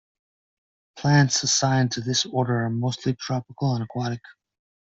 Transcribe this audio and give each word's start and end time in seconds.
Plants 0.97 1.43
assigned 1.43 1.91
to 1.91 2.01
this 2.01 2.25
order 2.25 2.65
are 2.65 2.71
mostly 2.71 3.13
tropical 3.13 3.77
or 3.77 3.83
aquatic. 3.83 4.21